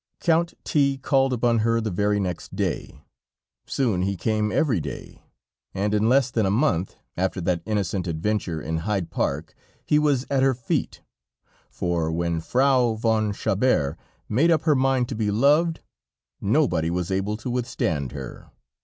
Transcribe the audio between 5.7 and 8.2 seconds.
and in less than a month after that innocent